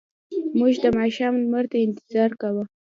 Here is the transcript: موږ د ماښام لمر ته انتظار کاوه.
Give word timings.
موږ 0.57 0.73
د 0.83 0.85
ماښام 0.97 1.33
لمر 1.41 1.65
ته 1.71 1.77
انتظار 1.87 2.31
کاوه. 2.41 2.63